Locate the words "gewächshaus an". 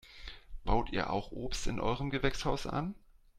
2.09-2.95